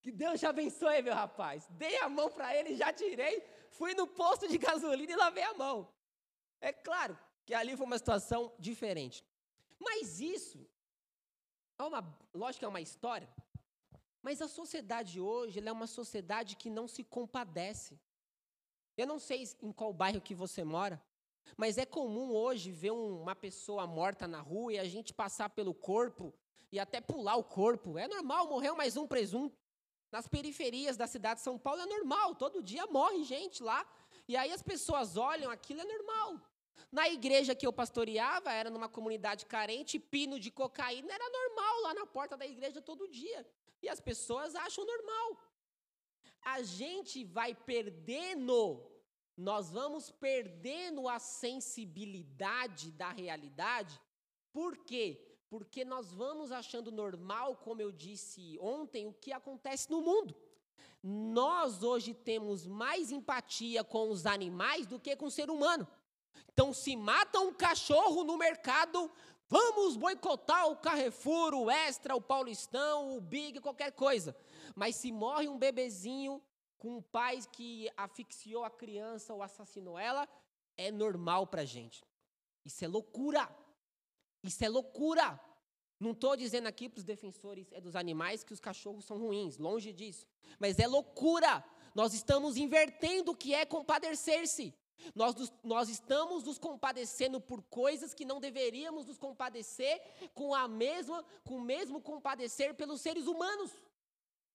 [0.00, 1.68] Que Deus te abençoe, meu rapaz.
[1.72, 5.52] Dei a mão para ele, já tirei, fui no posto de gasolina e lavei a
[5.52, 5.86] mão.
[6.62, 9.22] É claro que ali foi uma situação diferente.
[9.78, 10.66] Mas isso,
[11.84, 13.28] é uma, lógico que é uma história,
[14.22, 18.00] mas a sociedade hoje é uma sociedade que não se compadece.
[18.96, 21.02] Eu não sei em qual bairro que você mora,
[21.56, 25.74] mas é comum hoje ver uma pessoa morta na rua e a gente passar pelo
[25.74, 26.32] corpo
[26.72, 27.98] e até pular o corpo.
[27.98, 29.56] É normal, morreu mais um presunto.
[30.10, 33.86] Nas periferias da cidade de São Paulo é normal, todo dia morre gente lá.
[34.26, 36.40] E aí as pessoas olham, aquilo é normal.
[36.90, 41.94] Na igreja que eu pastoreava, era numa comunidade carente, pino de cocaína era normal lá
[41.94, 43.46] na porta da igreja todo dia.
[43.82, 45.38] E as pessoas acham normal.
[46.42, 48.94] A gente vai perdendo
[49.36, 54.00] nós vamos perdendo a sensibilidade da realidade.
[54.52, 55.20] Por quê?
[55.48, 60.34] Porque nós vamos achando normal, como eu disse ontem, o que acontece no mundo.
[61.02, 65.86] Nós hoje temos mais empatia com os animais do que com o ser humano.
[66.54, 69.10] Então, se mata um cachorro no mercado,
[69.48, 74.36] vamos boicotar o Carrefour, o Extra, o Paulistão, o Big, qualquer coisa.
[74.72, 76.40] Mas se morre um bebezinho,
[76.78, 80.28] com um pai que asfixiou a criança ou assassinou ela,
[80.76, 82.04] é normal para gente.
[82.64, 83.50] Isso é loucura.
[84.40, 85.40] Isso é loucura.
[85.98, 89.58] Não estou dizendo aqui para os defensores é dos animais que os cachorros são ruins,
[89.58, 90.24] longe disso.
[90.60, 91.64] Mas é loucura.
[91.96, 94.72] Nós estamos invertendo o que é compadecer-se.
[95.14, 100.00] Nós, nós estamos nos compadecendo por coisas que não deveríamos nos compadecer
[100.34, 103.70] com a mesma, com o mesmo compadecer pelos seres humanos.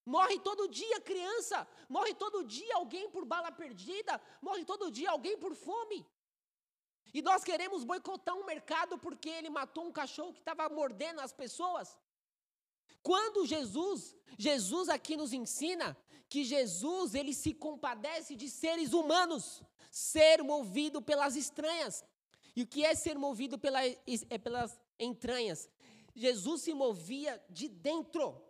[0.06, 5.38] Morre todo dia criança, morre todo dia alguém por bala perdida, morre todo dia alguém
[5.38, 6.06] por fome.
[7.14, 11.34] E nós queremos boicotar um mercado porque ele matou um cachorro que estava mordendo as
[11.34, 11.98] pessoas.
[13.02, 15.98] Quando Jesus, Jesus aqui nos ensina
[16.28, 22.04] que Jesus, ele se compadece de seres humanos, ser movido pelas estranhas.
[22.56, 25.70] E o que é ser movido pela, é pelas entranhas?
[26.16, 28.42] Jesus se movia de dentro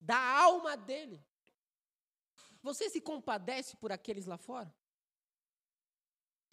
[0.00, 1.24] da alma dele.
[2.62, 4.74] Você se compadece por aqueles lá fora?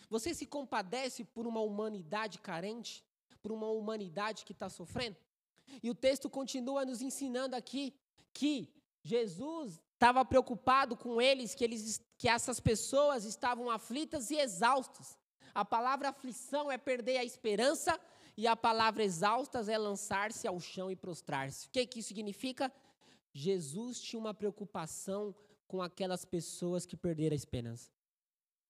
[0.09, 3.03] Você se compadece por uma humanidade carente?
[3.41, 5.17] Por uma humanidade que está sofrendo?
[5.81, 7.95] E o texto continua nos ensinando aqui
[8.33, 8.69] que
[9.03, 15.15] Jesus estava preocupado com eles, que, eles, que essas pessoas estavam aflitas e exaustas.
[15.53, 18.01] A palavra aflição é perder a esperança
[18.35, 21.67] e a palavra exaustas é lançar-se ao chão e prostrar-se.
[21.67, 22.73] O que, que isso significa?
[23.31, 25.35] Jesus tinha uma preocupação
[25.67, 27.91] com aquelas pessoas que perderam a esperança.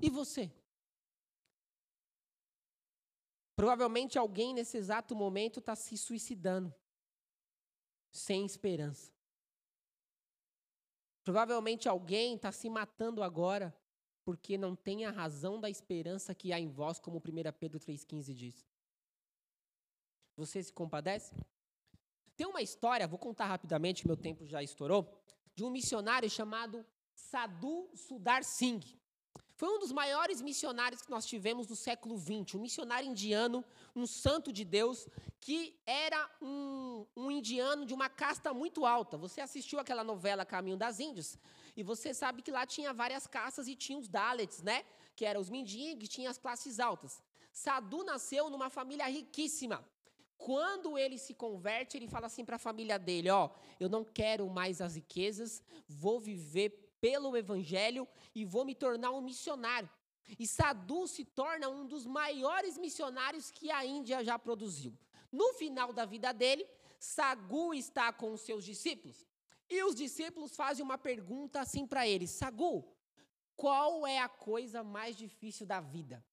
[0.02, 0.52] E você?
[3.56, 6.76] Provavelmente alguém nesse exato momento está se suicidando,
[8.12, 9.14] sem esperança.
[11.24, 13.76] Provavelmente alguém está se matando agora,
[14.24, 17.22] porque não tem a razão da esperança que há em vós, como 1
[17.60, 18.66] Pedro 3,15 diz.
[20.36, 21.36] Você se compadece?
[22.36, 25.22] Tem uma história, vou contar rapidamente, meu tempo já estourou,
[25.54, 29.00] de um missionário chamado Sadhu Sudar Singh.
[29.62, 33.64] Foi um dos maiores missionários que nós tivemos no século XX, um missionário indiano,
[33.96, 35.08] um santo de Deus,
[35.40, 39.20] que era um, um indiano de uma casta muito alta.
[39.20, 41.38] Você assistiu aquela novela Caminho das Índias,
[41.78, 44.84] e você sabe que lá tinha várias castas e tinha os Dalits, né?
[45.16, 47.22] Que eram os mendigos, tinha as classes altas.
[47.54, 49.88] Sadhu nasceu numa família riquíssima.
[50.40, 54.50] Quando ele se converte, ele fala assim para a família dele: Ó, eu não quero
[54.50, 59.90] mais as riquezas, vou viver pelo evangelho e vou me tornar um missionário.
[60.40, 64.98] E Sadhu se torna um dos maiores missionários que a Índia já produziu.
[65.32, 66.66] No final da vida dele,
[67.00, 69.28] Sagu está com os seus discípulos.
[69.70, 72.88] E os discípulos fazem uma pergunta assim para ele: Sagu,
[73.56, 76.24] qual é a coisa mais difícil da vida?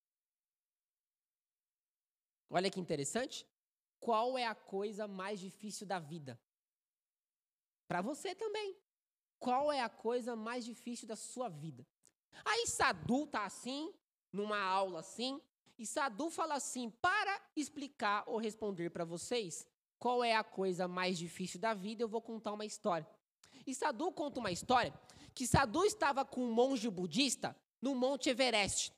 [2.50, 3.46] Olha que interessante.
[4.00, 6.38] Qual é a coisa mais difícil da vida?
[7.86, 8.76] Para você também.
[9.38, 11.86] Qual é a coisa mais difícil da sua vida?
[12.44, 13.92] Aí Sadu tá assim,
[14.32, 15.40] numa aula assim,
[15.78, 19.66] e Sadu fala assim: para explicar ou responder para vocês
[19.98, 23.06] qual é a coisa mais difícil da vida, eu vou contar uma história.
[23.66, 24.92] E Sadu conta uma história
[25.34, 28.92] que Sadu estava com um monge budista no Monte Everest.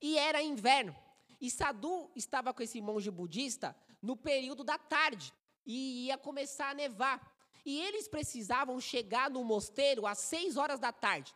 [0.00, 0.94] E era inverno.
[1.40, 5.32] E Sadu estava com esse monge budista no período da tarde.
[5.64, 7.29] E ia começar a nevar.
[7.64, 11.34] E eles precisavam chegar no mosteiro às seis horas da tarde.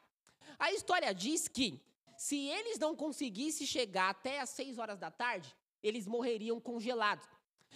[0.59, 1.81] A história diz que,
[2.17, 7.29] se eles não conseguissem chegar até às seis horas da tarde, eles morreriam congelados.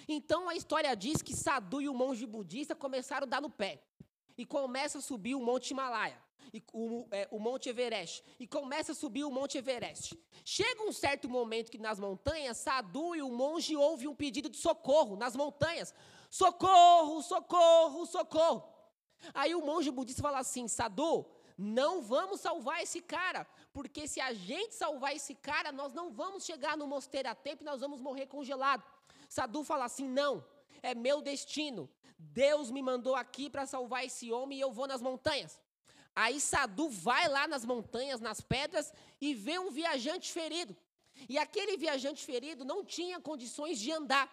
[0.07, 3.83] Então a história diz que Sadu e o monge budista começaram a dar no pé.
[4.37, 6.17] E começa a subir o Monte Himalaia.
[6.53, 8.25] E o, é, o Monte Everest.
[8.39, 10.19] E começa a subir o Monte Everest.
[10.45, 14.57] Chega um certo momento que nas montanhas, Sadu e o monge ouvem um pedido de
[14.57, 15.95] socorro nas montanhas.
[16.31, 18.65] Socorro, socorro, socorro.
[19.35, 21.27] Aí o monge budista fala assim: Sadu,
[21.57, 26.45] não vamos salvar esse cara, porque se a gente salvar esse cara, nós não vamos
[26.45, 28.83] chegar no mosteiro a tempo e nós vamos morrer congelado.
[29.29, 30.45] Sadu fala assim: não,
[30.83, 31.91] é meu destino.
[32.19, 35.61] Deus me mandou aqui para salvar esse homem e eu vou nas montanhas.
[36.23, 40.77] Aí Sadu vai lá nas montanhas, nas pedras, e vê um viajante ferido.
[41.29, 44.27] E aquele viajante ferido não tinha condições de andar.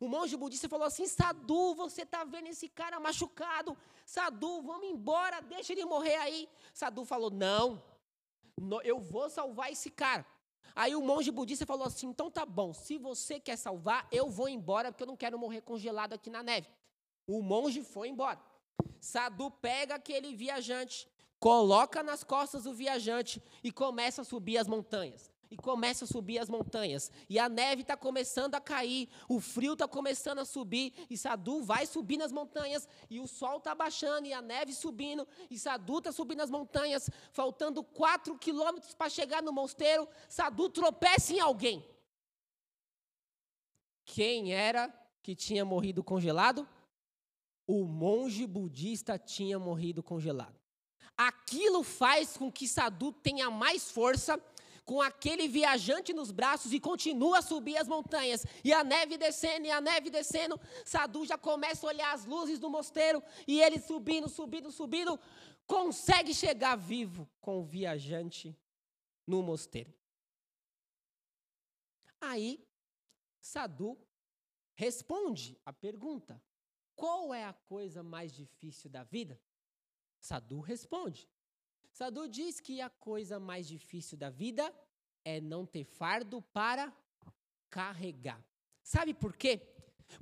[0.00, 3.76] O monge budista falou assim: Sadu, você está vendo esse cara machucado?
[4.06, 6.48] Sadu, vamos embora, deixa ele morrer aí.
[6.72, 7.82] Sadu falou: Não,
[8.82, 10.24] eu vou salvar esse cara.
[10.74, 14.48] Aí o monge budista falou assim: Então tá bom, se você quer salvar, eu vou
[14.48, 16.68] embora, porque eu não quero morrer congelado aqui na neve.
[17.26, 18.40] O monge foi embora.
[18.98, 21.06] Sadu pega aquele viajante,
[21.38, 26.38] coloca nas costas o viajante e começa a subir as montanhas e começa a subir
[26.38, 27.10] as montanhas.
[27.28, 31.62] E a neve está começando a cair, o frio está começando a subir, e Sadu
[31.62, 35.98] vai subir nas montanhas, e o sol está baixando, e a neve subindo, e Sadu
[35.98, 41.84] está subindo as montanhas, faltando quatro quilômetros para chegar no mosteiro, Sadu tropeça em alguém.
[44.04, 44.88] Quem era
[45.22, 46.66] que tinha morrido congelado?
[47.66, 50.58] O monge budista tinha morrido congelado.
[51.18, 54.40] Aquilo faz com que Sadu tenha mais força
[54.84, 58.46] com aquele viajante nos braços e continua a subir as montanhas.
[58.62, 60.58] E a neve descendo, e a neve descendo.
[60.84, 65.18] Sadu já começa a olhar as luzes do mosteiro e ele subindo, subindo, subindo,
[65.66, 68.56] consegue chegar vivo com o viajante
[69.26, 69.92] no mosteiro.
[72.20, 72.64] Aí,
[73.40, 73.98] Sadu
[74.76, 76.40] responde a pergunta:
[76.94, 79.38] qual é a coisa mais difícil da vida?
[80.20, 81.28] Sadu responde:
[81.92, 84.74] Sadu diz que a coisa mais difícil da vida
[85.24, 86.92] é não ter fardo para
[87.70, 88.42] carregar.
[88.82, 89.60] Sabe por quê?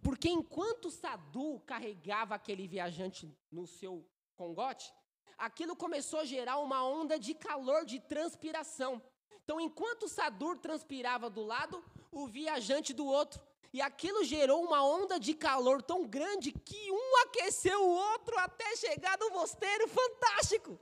[0.03, 4.93] Porque enquanto Sadu carregava aquele viajante no seu congote,
[5.39, 9.01] aquilo começou a gerar uma onda de calor, de transpiração.
[9.47, 13.41] Então, enquanto Sadur transpirava do lado, o viajante do outro.
[13.77, 18.75] E aquilo gerou uma onda de calor tão grande que um aqueceu o outro até
[18.75, 19.87] chegar no mosteiro.
[19.87, 20.81] Fantástico!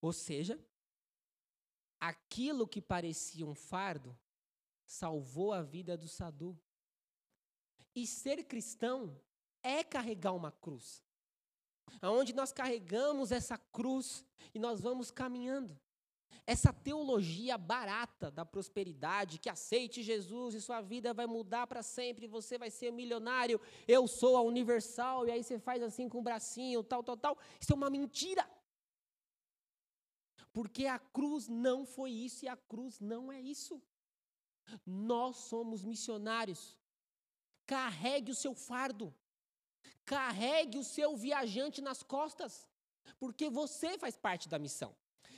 [0.00, 0.58] Ou seja,
[2.00, 4.18] aquilo que parecia um fardo
[4.84, 6.60] salvou a vida do Sadu.
[7.94, 9.16] E ser cristão
[9.62, 11.00] é carregar uma cruz.
[12.02, 15.78] Aonde nós carregamos essa cruz e nós vamos caminhando.
[16.46, 22.26] Essa teologia barata da prosperidade, que aceite Jesus e sua vida vai mudar para sempre,
[22.26, 26.22] você vai ser milionário, eu sou a universal, e aí você faz assim com o
[26.22, 27.38] bracinho, tal, tal, tal.
[27.58, 28.48] Isso é uma mentira.
[30.52, 33.82] Porque a cruz não foi isso e a cruz não é isso.
[34.86, 36.78] Nós somos missionários.
[37.66, 39.12] Carregue o seu fardo.
[40.04, 42.68] Carregue o seu viajante nas costas.
[43.18, 44.94] Porque você faz parte da missão.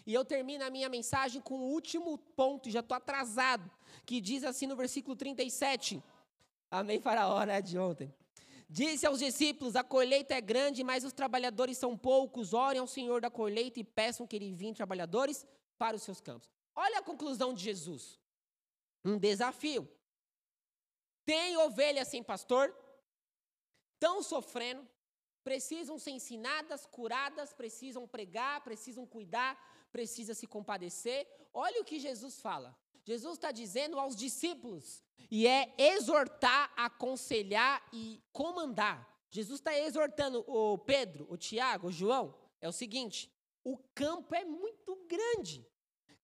[0.06, 3.68] E eu termino a minha mensagem com o último ponto, já estou atrasado,
[4.04, 6.00] que diz assim no versículo 37.
[6.70, 8.14] Amém, Faraó, né, de ontem.
[8.68, 12.52] Disse aos discípulos: A colheita é grande, mas os trabalhadores são poucos.
[12.52, 15.44] Orem ao Senhor da colheita e peçam que ele envie trabalhadores
[15.76, 16.48] para os seus campos.
[16.74, 18.20] Olha a conclusão de Jesus.
[19.04, 19.88] Um desafio.
[21.24, 22.72] Tem ovelhas sem pastor,
[23.94, 24.86] estão sofrendo,
[25.42, 29.58] precisam ser ensinadas, curadas, precisam pregar, precisam cuidar,
[29.96, 31.20] precisa se compadecer.
[31.54, 32.70] Olha o que Jesus fala.
[33.10, 34.84] Jesus está dizendo aos discípulos,
[35.30, 38.98] e é exortar, aconselhar e comandar.
[39.30, 43.18] Jesus está exortando o Pedro, o Tiago, o João, é o seguinte:
[43.64, 45.56] o campo é muito grande.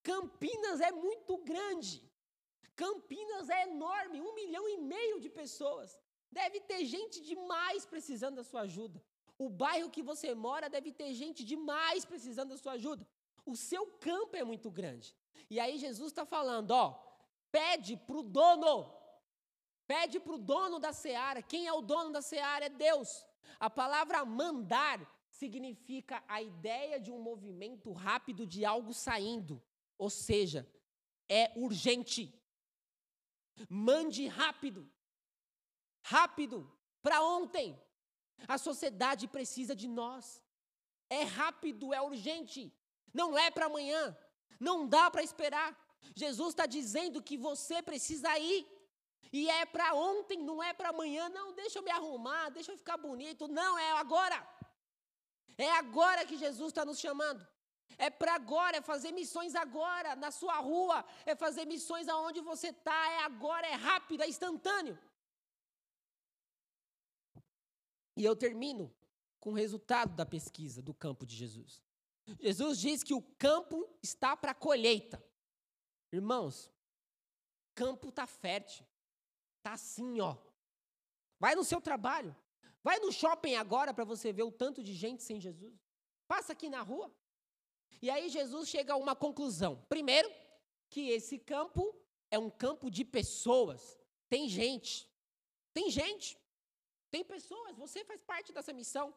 [0.02, 1.94] Campinas é muito grande.
[2.74, 5.98] Campinas é enorme, um milhão e meio de pessoas.
[6.30, 9.02] Deve ter gente demais precisando da sua ajuda.
[9.38, 13.06] O bairro que você mora deve ter gente demais precisando da sua ajuda.
[13.44, 15.16] O seu campo é muito grande.
[15.50, 16.98] E aí Jesus está falando, ó,
[17.50, 18.92] pede para o dono,
[19.86, 21.42] pede para o dono da seara.
[21.42, 22.66] Quem é o dono da seara?
[22.66, 23.26] É Deus.
[23.58, 29.62] A palavra mandar significa a ideia de um movimento rápido de algo saindo.
[29.98, 30.68] Ou seja,
[31.28, 32.32] é urgente.
[33.68, 34.90] Mande rápido.
[36.02, 36.70] Rápido.
[37.02, 37.80] Para ontem.
[38.48, 40.42] A sociedade precisa de nós.
[41.08, 42.72] É rápido, é urgente.
[43.12, 44.16] Não é para amanhã.
[44.58, 45.76] Não dá para esperar.
[46.14, 48.66] Jesus está dizendo que você precisa ir.
[49.32, 51.28] E é para ontem, não é para amanhã.
[51.28, 53.48] Não, deixa eu me arrumar, deixa eu ficar bonito.
[53.48, 54.38] Não, é agora.
[55.56, 57.46] É agora que Jesus está nos chamando.
[57.98, 62.68] É para agora, é fazer missões agora, na sua rua, é fazer missões aonde você
[62.68, 64.98] está, é agora, é rápido, é instantâneo.
[68.16, 68.94] E eu termino
[69.40, 71.82] com o resultado da pesquisa do campo de Jesus.
[72.40, 75.22] Jesus diz que o campo está para colheita.
[76.12, 76.70] Irmãos,
[77.74, 78.86] campo está fértil.
[79.58, 80.36] Está assim, ó.
[81.38, 82.34] Vai no seu trabalho.
[82.82, 85.80] Vai no shopping agora para você ver o tanto de gente sem Jesus.
[86.26, 87.14] Passa aqui na rua.
[88.00, 89.84] E aí Jesus chega a uma conclusão.
[89.88, 90.30] Primeiro,
[90.90, 91.94] que esse campo
[92.30, 93.98] é um campo de pessoas.
[94.28, 95.08] Tem gente.
[95.72, 96.38] Tem gente.
[97.10, 97.76] Tem pessoas.
[97.76, 99.14] Você faz parte dessa missão.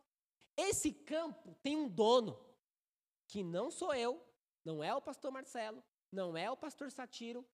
[0.55, 2.39] Esse campo tem um dono,
[3.27, 4.21] que não sou eu,
[4.63, 7.45] não é o pastor Marcelo, não é o pastor Satiro.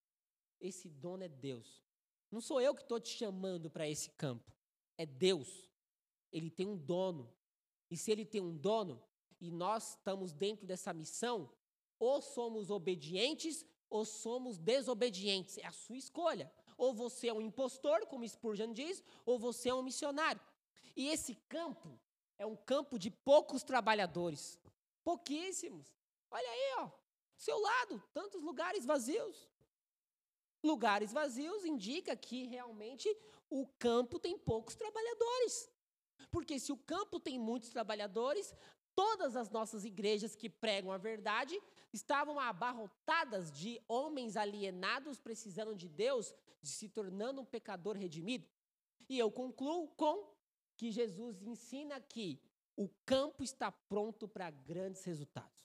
[0.60, 1.82] Esse dono é Deus.
[2.30, 4.50] Não sou eu que estou te chamando para esse campo.
[4.96, 5.68] É Deus.
[6.32, 7.32] Ele tem um dono.
[7.90, 9.02] E se ele tem um dono,
[9.40, 11.52] e nós estamos dentro dessa missão,
[11.98, 15.58] ou somos obedientes ou somos desobedientes.
[15.58, 16.50] É a sua escolha.
[16.78, 20.40] Ou você é um impostor, como Spurgeon diz, ou você é um missionário.
[20.96, 22.00] E esse campo
[22.38, 24.58] é um campo de poucos trabalhadores.
[25.04, 25.94] Pouquíssimos.
[26.30, 26.90] Olha aí, ó.
[27.36, 29.48] Seu lado, tantos lugares vazios.
[30.62, 33.08] Lugares vazios indica que realmente
[33.50, 35.68] o campo tem poucos trabalhadores.
[36.30, 38.54] Porque se o campo tem muitos trabalhadores,
[38.94, 41.58] Todas as nossas igrejas que pregam a verdade
[41.92, 48.46] estavam abarrotadas de homens alienados precisando de Deus, de se tornando um pecador redimido.
[49.08, 50.30] E eu concluo com
[50.76, 52.38] que Jesus ensina que
[52.76, 55.62] o campo está pronto para grandes resultados.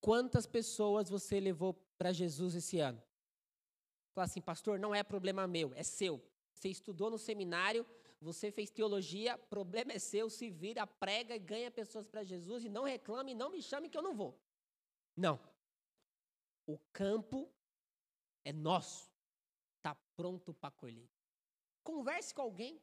[0.00, 3.00] Quantas pessoas você levou para Jesus esse ano?
[4.12, 6.20] Fala assim, pastor, não é problema meu, é seu.
[6.52, 7.86] Você estudou no seminário,
[8.20, 12.68] você fez teologia, problema é seu, se vira, prega e ganha pessoas para Jesus e
[12.68, 14.38] não reclame, não me chame que eu não vou.
[15.16, 15.40] Não.
[16.66, 17.50] O campo
[18.44, 19.10] é nosso.
[19.78, 21.08] Está pronto para colher.
[21.82, 22.80] Converse com alguém.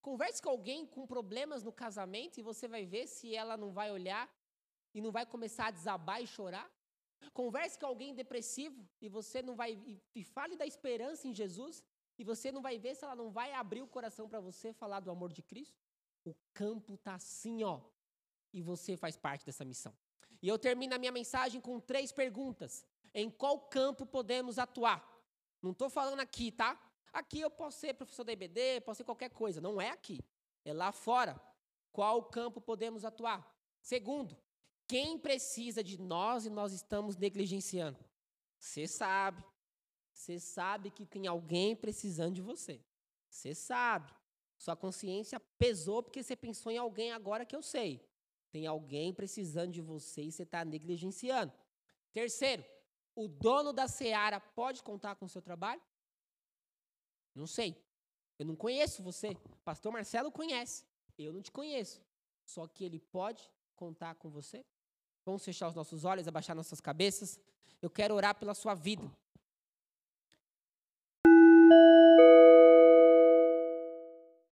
[0.00, 3.90] Converse com alguém com problemas no casamento e você vai ver se ela não vai
[3.90, 4.28] olhar
[4.94, 6.70] e não vai começar a desabar e chorar.
[7.32, 11.84] Converse com alguém depressivo e você não vai e, e fale da esperança em Jesus
[12.18, 15.00] e você não vai ver se ela não vai abrir o coração para você falar
[15.00, 15.78] do amor de Cristo.
[16.24, 17.80] O campo tá assim, ó.
[18.52, 19.94] E você faz parte dessa missão.
[20.42, 22.86] E eu termino a minha mensagem com três perguntas.
[23.14, 25.06] Em qual campo podemos atuar?
[25.62, 26.78] Não estou falando aqui, tá?
[27.12, 29.60] Aqui eu posso ser professor da IBD, posso ser qualquer coisa.
[29.60, 30.20] Não é aqui.
[30.64, 31.40] É lá fora.
[31.92, 33.44] Qual campo podemos atuar?
[33.80, 34.36] Segundo,
[34.86, 37.98] quem precisa de nós e nós estamos negligenciando?
[38.58, 39.44] Você sabe.
[40.12, 42.84] Você sabe que tem alguém precisando de você.
[43.28, 44.12] Você sabe.
[44.58, 48.06] Sua consciência pesou porque você pensou em alguém agora que eu sei.
[48.50, 51.52] Tem alguém precisando de você e você está negligenciando.
[52.12, 52.64] Terceiro,
[53.14, 55.80] o dono da seara pode contar com o seu trabalho?
[57.34, 57.76] Não sei.
[58.38, 59.36] Eu não conheço você.
[59.64, 60.84] Pastor Marcelo conhece.
[61.18, 62.02] Eu não te conheço.
[62.44, 64.64] Só que ele pode contar com você.
[65.24, 67.38] Vamos fechar os nossos olhos, abaixar nossas cabeças.
[67.80, 69.10] Eu quero orar pela sua vida.